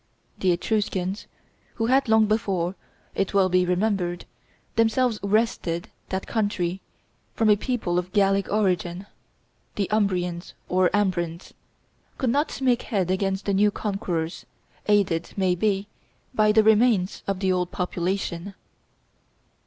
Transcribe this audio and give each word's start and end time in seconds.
The 0.39 0.51
Etruscans, 0.51 1.27
who 1.75 1.85
had 1.85 2.09
long 2.09 2.25
before, 2.25 2.73
it 3.13 3.35
will 3.35 3.49
be 3.49 3.67
remembered, 3.67 4.25
themselves 4.75 5.19
wrested 5.21 5.89
that 6.09 6.25
country 6.25 6.81
from 7.35 7.51
a 7.51 7.55
people 7.55 7.99
of 7.99 8.11
Gallic 8.11 8.51
origin, 8.51 9.05
the 9.75 9.87
Umbrians 9.91 10.55
or 10.67 10.89
Ambrons, 10.91 11.53
could 12.17 12.31
not 12.31 12.61
make 12.61 12.81
head 12.81 13.11
against 13.11 13.45
the 13.45 13.53
new 13.53 13.69
conquerors, 13.69 14.47
aided, 14.87 15.33
may 15.37 15.53
be, 15.53 15.87
by 16.33 16.51
the 16.51 16.63
remains 16.63 17.21
of 17.27 17.39
the 17.39 17.51
old 17.53 17.71
population. 17.71 18.55